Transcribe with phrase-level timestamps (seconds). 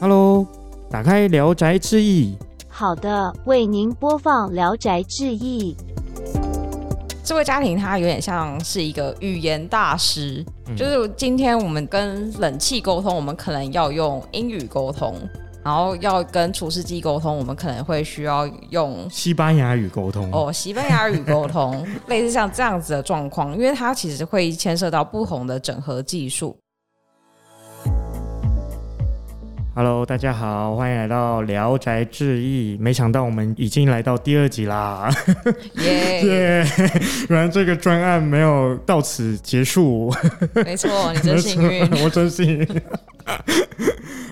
[0.00, 0.46] Hello，
[0.88, 2.36] 打开《聊斋志异》。
[2.68, 5.74] 好的，为您播放《聊斋志异》。
[7.24, 15.14] 这位家庭他有点像是一个语言大师，就是今天我们跟冷气沟通，我们可能要用英语沟通；
[15.64, 20.30] 然后要跟厨师机沟通，我们可能会需要用西班牙语沟通。
[20.30, 26.56] 哦，西班牙语沟通， 类似像这样子的状况，因为它其实会牵涉到不同的整合技术。
[29.78, 32.76] Hello，大家好，欢迎来到《聊斋志异》。
[32.82, 35.08] 没想到我们已经来到第二集啦！
[35.78, 36.66] 耶 耶！
[37.30, 40.12] 原来这个专案没有到此结束。
[40.52, 42.68] 没错， 你真幸运，我真幸运。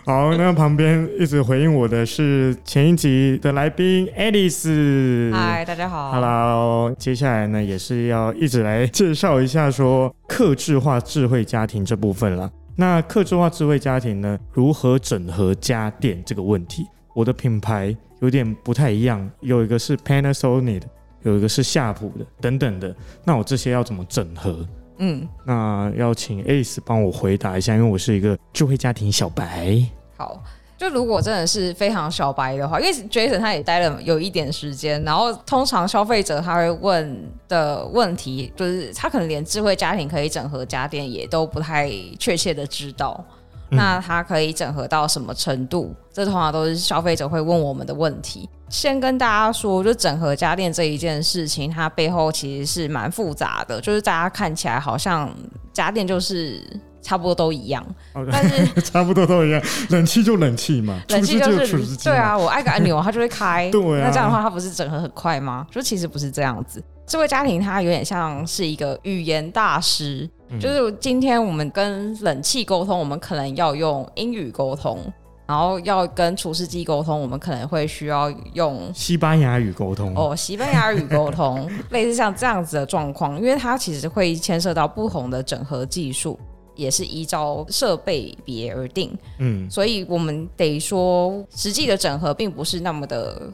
[0.05, 5.33] 好，那旁边一直回应我的是前一集的来宾 Alice。
[5.33, 6.11] 嗨，大家好。
[6.11, 12.51] Hello，接下来呢也是要一直来介绍一下说克制化智慧家庭这部分了。
[12.77, 14.39] 那客制化智慧家庭呢？
[14.53, 16.87] 如何整合家电这个问题？
[17.15, 20.89] 我的品牌有点不太一样，有一个是 Panasonic，的
[21.23, 22.95] 有一个是夏普的，等等的。
[23.25, 24.69] 那我这些要怎么整合？
[24.99, 29.83] 嗯，那要请 Ace 帮我回答一下，因为我是一个智慧家庭小白。
[30.17, 30.43] 好。
[30.79, 43.25] 就如果真的是非常小白的话，因为 Jason 他也待了有一点时间，然后通常消费者他会问的问题，就是他可能连智慧家庭可以整合家电也都不太确切的知道，
[43.71, 45.95] 那它可以整合到什么程度？
[46.13, 48.47] 这通常都是消费者会问我们的问题。
[48.69, 55.35] 先跟大家说，就整合家电这一件事情，它背后其实是蛮复杂的，就是大家看起来好像
[55.73, 56.63] 家电就是。
[57.07, 57.87] 差不多都一样，
[58.33, 65.65] 但是 差不多都一样，冷气就冷气嘛，冷气就是对啊，我按个按钮它就会开， 对啊，那这样的话它不是整合很快吗？
[65.71, 70.29] 就其实不是这样子，智慧家庭它有点像是一个语言大师，
[70.61, 74.99] 就是今天我们跟冷气沟通，我们可能要用英语沟通，
[75.47, 80.13] 然后要跟厨师机沟通，我们可能会需要用西班牙语沟通。
[80.17, 86.37] 哦，西班牙语沟通， 类似像这样子的状况，因为它其实会牵涉到不同的整合技术。
[86.77, 93.51] 也是依照设备别而定，嗯，所以我们得说，实际的整合并不是那么的，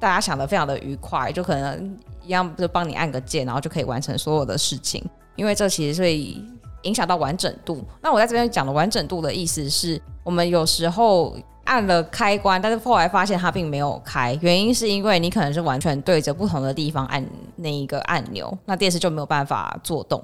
[0.00, 5.04] 大家想的非常的愉快，就可能一样就帮你按个键，然后就可以完成所有的事情，
[5.36, 6.36] 因为这其实会
[6.82, 7.84] 影响到完整度。
[8.00, 17.24] 那我在这边讲的完整度的意思是，我们有时候按了开关，但是后来发现它并没有开，原因是因为你可能是完全对着不同的地方按
[17.56, 20.22] 那一个按钮，那电视就没有办法做动。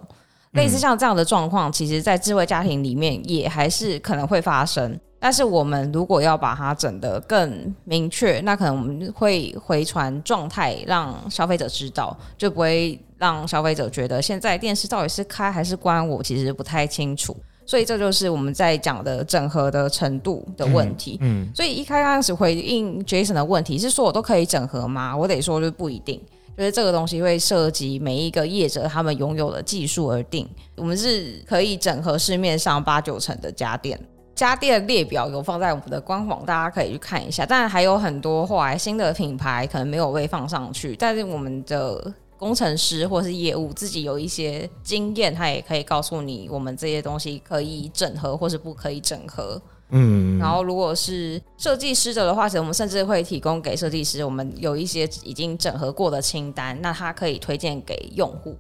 [0.59, 4.99] 类似像这样的状况，其实，在智慧家庭里面也还是可能会发生。
[5.21, 17.37] 但是，我们如果要把它整得更明确，那可能我们会回传状态，让消费者知道，就不会让消费者觉得现在电视到底是开还是关，我其实不太清楚。
[17.65, 21.19] 所以，这就是我们在讲的整合的程度的问题。
[21.21, 25.17] 嗯，所以一开始回应 Jason 的问题是说我都可以整合吗？
[25.17, 26.21] 我得说就不一定。
[26.59, 30.49] 就是这个东西会涉及每一个业者他们拥有的技术而定。
[30.75, 33.97] 我们是可以整合市面上八九成的家电，
[34.35, 37.47] 家电列表有放在我们的官网，大家可以去看一下。
[37.47, 49.63] 但还有很多后来新的品牌可能没有被放上去，但是我们的工程师或是业务自己有一些经验，他也可以告诉你，我们这些东西可以整合或是不可以整合。
[49.91, 58.57] 嗯，然后如果是设计师的话，其实我们甚至会提供给设计师，我们有一些已经整合过的清单，那他可以推荐给用户，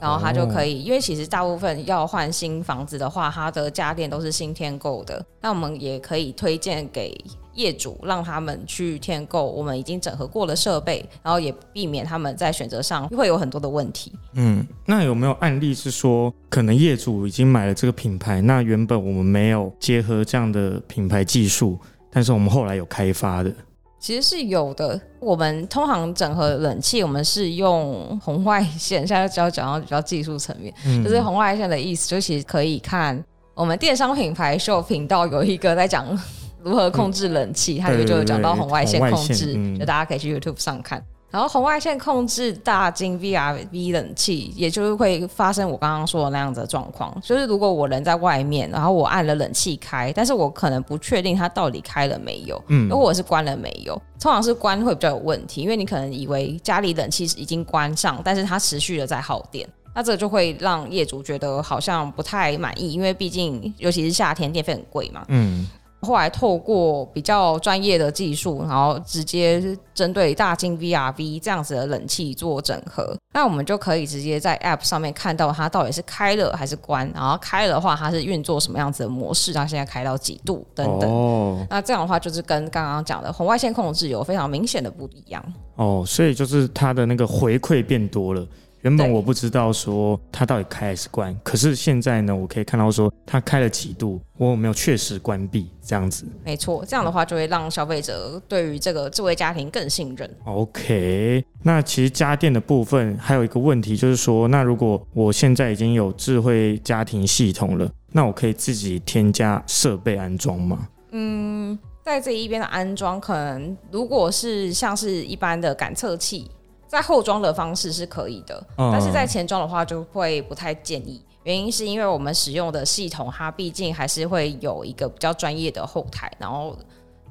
[0.00, 7.16] 然后他就可以，因为其实大部分要换新房子的话，他的家电都是新添购的，那我们也可以推荐给。
[7.54, 14.12] 业主让他们去添购我们已经整合过的设备，然后也避免他们在选择上会有很多的问题。
[14.34, 21.76] 嗯，那有没有案例是说，可能业主已经买了这个品牌，那原本我们没有结合这样的品牌技术，
[22.10, 23.52] 但是我们后来有开发的？
[24.00, 25.00] 其实是有的。
[25.20, 29.06] 我们通常整合冷气，我们是用红外线。
[29.06, 30.74] 现在只要讲到比较技术层面，
[31.04, 33.22] 就是红外线的意思，就其实可以看
[33.54, 36.18] 我们电商品牌秀频道有一个在讲。
[36.62, 37.78] 如何控制冷气？
[37.78, 41.02] 它里面就有讲到红外线控制，就大家可以去 YouTube 上看。
[41.30, 47.16] 然后红外线控制大金 VRV 冷气，也就是会发生我刚刚说的那样子的状况。
[47.22, 52.60] 就是如果我人在外面，然后我按了冷气开，但是我可能不确定它到底开了没有。
[52.66, 65.24] 嗯，如果我是关了没有，通常是关会比较有问题，因为你可能以为家里冷气已经关上，但是它持续的在耗电，那这就会让业主觉得好像不太满意，因为毕竟尤其是夏天电费很贵嘛。
[65.28, 65.68] 嗯。
[66.10, 69.62] 后来透过比较专业的技术，然后直接
[69.94, 81.08] 针对大金 VRV 这样子的冷气做整合，那我们就可以直接在 App 上面看到它到底是开了还是关，然后开了的话它是运作什么样子的模式，它现在开到几度等等。
[81.08, 85.40] 哦，那这样的话就是跟刚刚讲的红外线控制有非常明显的不一样。
[85.76, 88.44] 哦，所以就是它的那个回馈变多了。
[88.82, 96.24] 原本我不知道说它到底开还是关，可是现在呢，我可以看到说它开了几度，我有没有确实关闭这样子？
[96.44, 100.30] 没错，这样的话就会让消费者对于这个智慧家庭更信任。
[100.44, 110.88] OK，那其实家电的部分还有一个问题就是说，那如果我现在已经有智慧家庭系统了，那我可以自己添加设备安装吗？
[111.10, 116.50] 嗯，在这一边的安装，可能如果是像是一般的感测器。
[116.90, 121.24] 在后装的方式是可以的，但是在前装的话就会不太建议。
[121.44, 126.76] 原因是因为我们使用的系统，它毕竟还是会有一个比较专业的后台，然后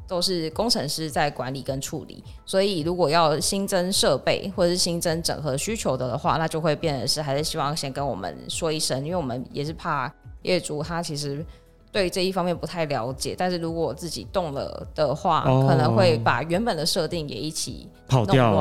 [0.08, 2.24] 都是工程师在管理跟处理。
[2.46, 10.10] 所以如果要新增设备或者是新增整合需求的的话，那就会变得是还是希望先跟我们说一声，因为我们也是怕
[10.44, 11.46] 业主他其实。
[11.92, 18.54] 对这一方面不太了解，但是如果自己动了的话，可能会把原本的设定也一起跑掉。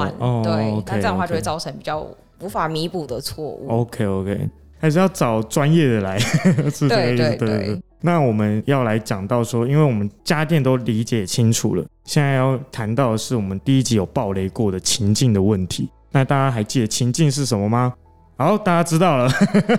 [0.43, 2.07] 对，那这样的话就会造成比较
[2.41, 3.69] 无法弥补的错误。
[3.69, 4.49] OK OK，
[4.79, 6.19] 还是要找专业的来。
[6.89, 7.83] 对对对。
[8.01, 15.91] 那我们要来讲到说，因为我们家电都理解清楚了，现在要谈到的是我们第一集有暴雷过的情境的问题。
[16.13, 17.93] 那大家还记得情境是什么吗？
[18.41, 19.29] 好，大家知道了。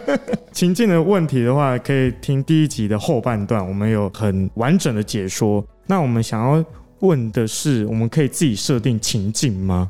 [0.52, 5.66] 情境的问题的话，可以听第一集的后半段，我们有很完整的解说。
[5.88, 6.62] 那我们想要
[7.00, 9.90] 问的是，我们可以自己设定情境吗？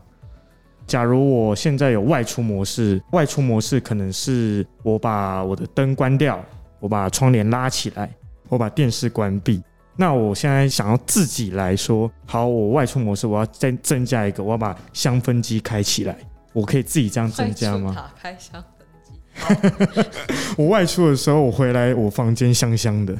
[0.85, 6.39] 假如我现在有外出模式，外出模式可能是我把我的灯关掉，
[6.79, 8.07] 我把窗帘拉起来，
[8.49, 9.63] 我把电视关闭。
[9.95, 16.15] 那我现在想要自己来说，好，我外出模式我要再增加一个，我要把香氛机开起来。
[16.53, 17.93] 我可以自己这样增加吗？
[17.95, 20.09] 打开香氛机。
[20.57, 23.15] 我外出的时候，我回来我房间香香的，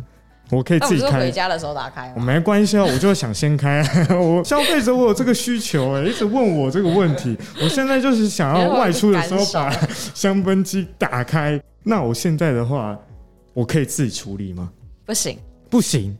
[0.49, 1.19] 我可以自己开。
[1.19, 2.11] 回家的时候打开。
[2.15, 3.81] 我没关系啊，我就想先开。
[4.15, 7.37] 我消费者我有这个需求哎，一直问我这个问题。
[7.61, 9.69] 我现在就是想要外出的时候把
[10.13, 11.61] 香氛机打开。
[11.83, 12.97] 那我现在的话，
[13.53, 14.69] 我可以自己处理吗？
[15.05, 15.39] 不行，
[15.69, 16.17] 不行。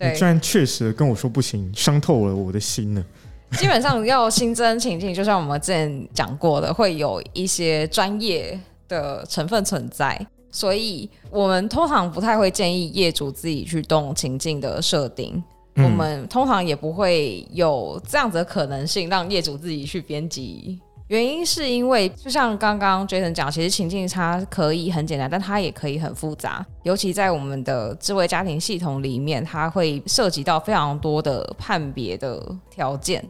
[0.00, 3.02] 你居然确实跟我说不行，伤透了我的心了。
[3.58, 15.42] 基本上要新增情境，就像我们之前讲过的，会有一些专业的成分存在，所以我们通常不太会建议业主自己去动情境的设定。
[15.76, 20.78] 我们通常也不会有这样子的可能性，让业主自己去编辑。
[21.08, 26.64] 原因是因为，就像刚刚 Jason 讲，其实情境差可以很简单，但它也可以很复杂。
[26.82, 33.24] 尤其在我们的智慧家庭系统里面，它会涉及到非常多的判别的条件。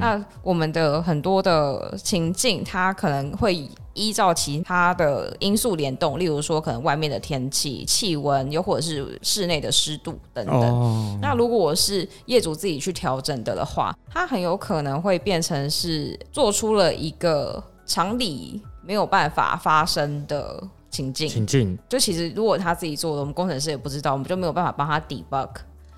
[0.00, 3.68] 那我们的很多的情境，它可能会。
[3.96, 11.18] 依照其他的因素联动，例如说可能外面的天气、气温，又或者是室内的湿度等等。
[11.22, 20.60] 那如果我是业主自己去调整的的话，它很有可能会变成是做出了一个常理没有办法发生的
[20.90, 21.28] 情境。
[21.28, 25.50] 情境就其实如果他自己做的，我们工程师也不知道，我们就没有办法帮他 debug。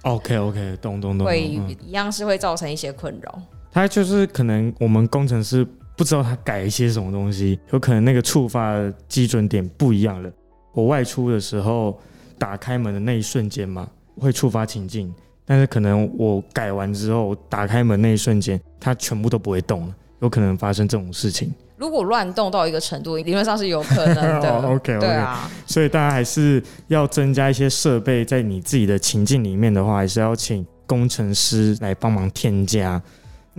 [0.03, 1.27] OK OK，懂懂懂。
[1.27, 3.41] 会一样是会造成一些困扰。
[3.77, 5.67] 他就是可能我们工程师。
[5.99, 8.77] 不知道他改一些什么东西，有可能那个触发
[9.09, 10.31] 基准点不一样了。
[10.75, 11.99] 我外出的时候
[12.37, 13.89] 打开门的那一瞬间嘛，
[14.21, 15.11] 会触发情境，
[15.47, 21.51] 但是可能我改完之后打开门那一瞬间，它全部都不会动了，有可能发生这种事情。
[21.79, 24.61] 如果乱动到一个程度，理论上是有可能的。
[24.69, 25.51] OK，对啊。
[25.67, 33.01] 所以大家还是要增加一些设备在你自己的情境里面的话，还是要请工程师来帮忙添加。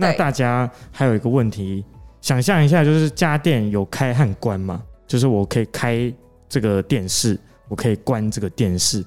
[0.00, 1.84] 那大家还有一个问题。
[2.20, 6.12] 想象一下，就是家电有开和关嘛，就是我可以开
[6.48, 7.38] 这个电视，
[7.68, 9.04] 我可以关这个电视。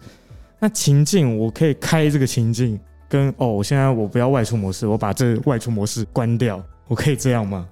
[0.59, 2.79] 那情境我可以开这个情境，
[3.09, 7.67] 跟哦，我现在我不要外出模式，我把这外出模式关掉，我可以这样吗？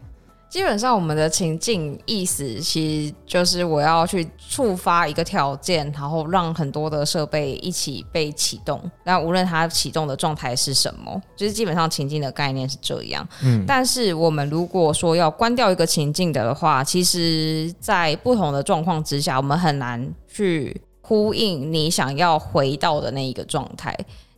[0.50, 8.82] 基本上，我们的情境意思其实就是我要去触发一个条件，然后让很多的设备一起被启动。
[9.04, 13.26] 那无论它启动的状态是什么，就是基本上情境的概念是这样。
[13.44, 23.96] 嗯，但是我们如果说要关掉一个情境的话，其实在不同的状况之下，我们很难去呼应你想要回到的那一个状态。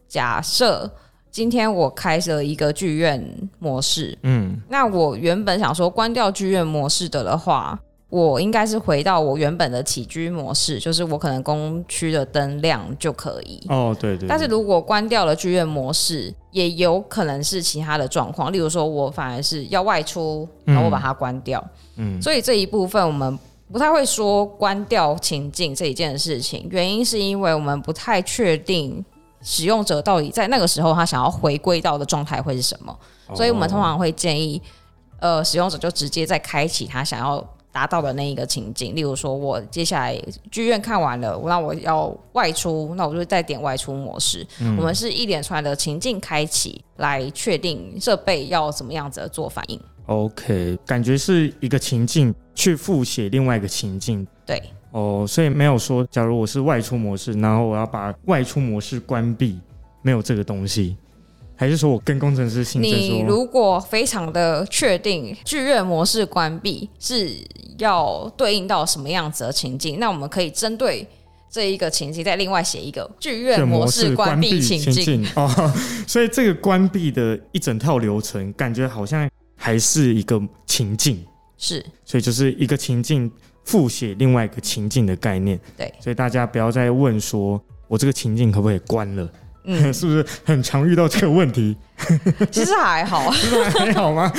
[0.10, 0.92] 假设。
[1.32, 3.26] 今天我开了一个剧院
[3.58, 13.66] 模式，嗯，那我原本想说关掉剧院模式的的话，我应该是回到我原本的起居模式，就是我可能工区的灯亮就可以。
[13.70, 14.28] 哦，对对。
[14.28, 21.66] 但是如果关掉了剧院模式，也有可能是其他的状况，例如说我反而是要外出，然后我把它关掉。
[21.96, 22.22] 嗯。
[22.22, 23.40] 所以这一部分我们
[23.72, 29.02] 不太会说关掉情境这一件事情，原因是因为我们不太确定
[29.42, 32.98] 使用者到底在那个时候他想要回归到的状态会是什么，
[33.36, 34.62] 所以我们通常会建议，
[35.20, 37.46] 呃，使用者就直接再开启他想要。
[37.74, 40.22] 达到的那一个情境，例如说，我接下来
[40.52, 44.46] 剧院看完了，那我要外出，那我就再点外出模式。
[44.78, 49.82] 我们是一连串的情境开启，来确定设备要怎么样子的做反应。
[50.08, 54.28] OK，感觉是一个情境去复写另外一个情境。
[54.46, 59.60] 对，哦，所以没有说，假如我是外出模式，然后我要把外出模式关闭，
[60.02, 60.98] 没有这个东西。
[61.56, 67.30] 还是说我跟工程师信你如果非常的确定剧院模式关闭是
[67.78, 71.08] 要对应到什么样子的情境，那我们可以针对
[71.52, 75.48] 这一个情境再另外写一个剧院模式关闭情境哦。
[76.08, 81.24] 所以这个关闭的一整套流程，感觉好像还是一个情境，
[81.60, 83.32] 是，所以就是一个情境
[83.64, 85.60] 复写另外一个情境的概念。
[85.78, 89.30] 对，所以大家不要再问说我这个情境可不可以关了。
[89.64, 91.78] 嗯， 是不是很常遇到这个问题？
[92.50, 93.30] 其实还好，
[93.78, 94.32] 还好吗？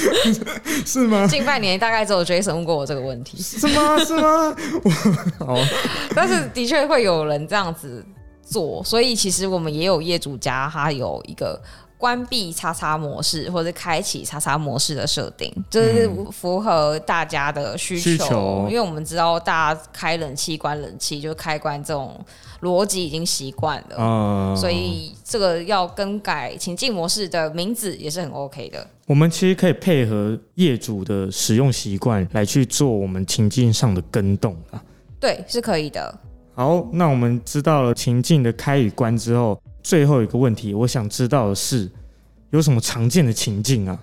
[0.85, 1.26] 是吗？
[1.29, 3.99] 近半年大概只有 Jason 问过我这个问题，是吗？
[4.05, 4.57] 是吗？
[5.38, 5.57] 好，
[6.14, 8.05] 但是的确会有人这样子
[8.43, 11.61] 做，所以其实我们也有业主家，他有一个。
[12.02, 18.66] 关闭叉叉模式或者开启叉叉模式的设定，就是符合大家的需求。
[18.68, 22.21] 因为我们知道大家开冷气、关冷气，就开关这种
[22.62, 28.85] 逻辑已经习惯了，嗯所以这个要更改情境模式的名字也是很 OK 的。
[29.06, 34.82] 我们其实可以配合业主的使用习惯来去做我们情境上的更动啊。
[35.21, 36.12] 对，是可以的。
[36.56, 39.56] 好，那我们知道了情境的开与关之后。
[39.83, 41.91] 最后一个问题，我想知道的是，
[42.51, 43.99] 有什么常见的情境啊？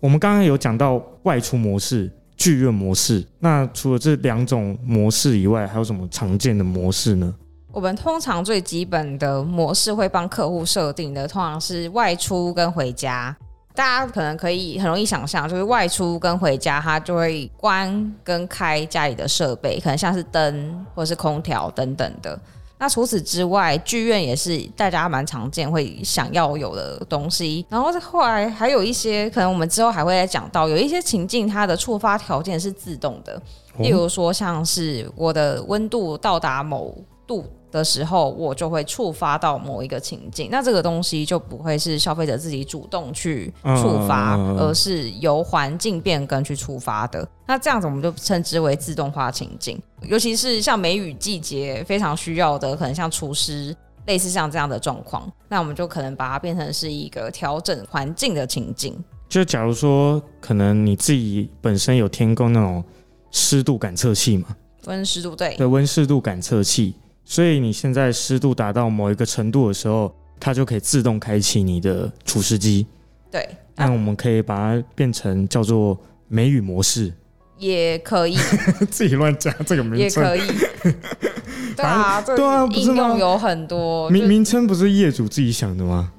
[0.00, 7.34] 我们刚刚有讲到外出模式、剧院模式，那除了这两种模式以外，还有什么常见的模式呢？
[7.70, 13.36] 我们通常最基本的模式会帮客户设定的，通常是外出跟回家。
[13.74, 22.40] 大家可能可以很容易想象，就是外出跟回家，它就会关跟开家里的设备，可能像是灯或是空调等等的。
[22.78, 27.66] 那除此之外，剧院也是大家蛮常见会想要有的东西。
[27.68, 33.40] 然后后来还有一些，可能我们之后还会再讲到，有一些情境它的触发条件是自动的，
[33.78, 37.44] 例如说像是我的温度到达某度。
[37.70, 47.26] 的时候，我就会触发到某一个情境，那这个东西就不会是消费者自己主动去触发，而是由环境变更去触发的。
[47.46, 53.74] 那这样子我们就称之为自动化情境，尤其是像梅雨季节非常需要的，可能像厨师
[54.06, 58.96] 类似像这样的状况，那我们就可能把它变成是一个调整环境的情境。
[59.28, 62.82] 就假如说，可能你自己本身有天供那种
[63.30, 64.48] 湿度感测器嘛，
[64.86, 66.94] 温湿度对，对温湿度感测器。
[67.30, 72.86] 所以你现在湿度达到某一个程度的时候，它就可以自动开启你的除湿机。
[73.30, 77.12] 对，那我们可以把它变成叫做梅雨模式，
[77.58, 78.34] 也可以
[78.90, 80.48] 自己乱加这个名称，也可以。
[81.76, 86.10] 对啊，对啊，应用有很多名名称，不是业主自己想的吗？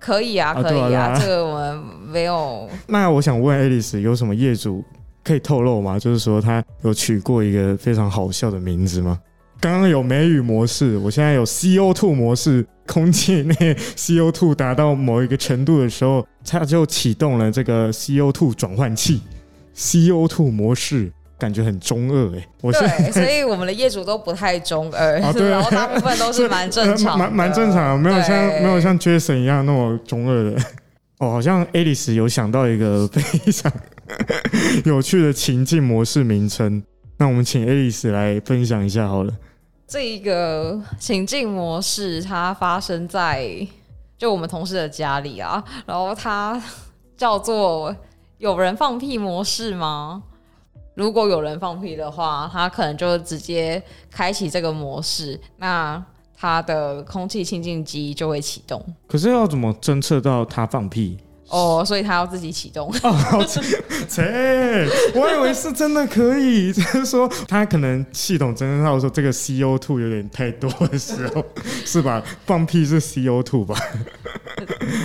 [0.00, 2.66] 可以啊，可以啊，这个我们没有。
[2.86, 4.82] 那我想问 Alice，有什么业主
[5.22, 5.98] 可以透露吗？
[5.98, 9.20] 就是说他有取过一个非常好笑的名字吗？
[9.60, 13.54] 刚刚有梅雨模式，我现在有 CO2 模式，空气内
[13.96, 19.20] CO2 达到某一个程度的时候，它就启动了这个 CO2 转换器。
[19.74, 30.56] CO2 模式感觉很中二哎，对， 所以我们的业主都不太中二，然后大部分都是蛮正常， 蛮蛮正常，没有像没有像 Jason 一样那么中二的。
[31.18, 33.70] 哦，好像 Alice 有想到一个非常
[34.84, 36.82] 有趣的情境模式名称。
[37.18, 39.32] 那我们请 Alice 来分享一下好了。
[39.86, 43.66] 这一个情境模式，它发生在
[44.18, 45.62] 就我们同事的家里啊。
[45.86, 46.60] 然后它
[47.16, 47.94] 叫做
[48.38, 50.22] 有人放屁模式吗？
[50.94, 56.02] 如果有人放屁的话，它可能就直接开启这个模式，那
[56.36, 58.84] 它的空气清净机就会启动。
[59.06, 61.18] 可是要怎么侦测到它放屁？
[61.48, 62.88] 哦， 所以他要自己启动。
[63.02, 63.44] 哦，
[64.08, 64.88] 切！
[65.14, 71.44] 我以为是真的可以， 就是说他可能系统侦测到说这个 CO two 有点太多的时候，
[71.84, 72.22] 是吧？
[72.46, 73.74] 放屁是 CO two 吧？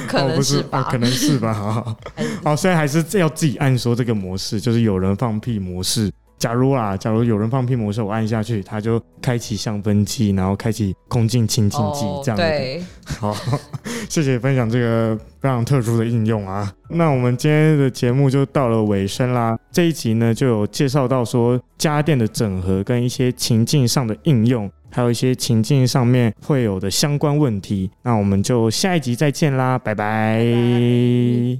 [0.08, 0.88] 可能是吧？
[0.92, 1.54] 可能是吧？
[1.54, 1.96] 好，
[2.44, 12.84] 好，所以还是要自己按说这个模式，就是有人放屁模式，假如啦，假如有人放屁魔兽，我按下去，它就开启香氛机，然后开启空净清净机，这样对。
[13.06, 13.32] 好，
[14.10, 16.74] 谢谢分享这个非常特殊的应用啊。
[16.90, 19.56] 那我们今天的节目就到了尾声啦。
[19.72, 27.92] 这一集呢，就有介绍到说家电的整合跟一些情境上的应用，还有一些情境上面会有的相关问题。
[28.02, 31.60] 那我们就下一集再见啦，拜拜。